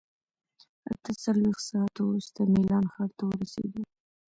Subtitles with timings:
[0.93, 3.81] اته څلوېښت ساعته وروسته میلان ښار ته ورسېدو.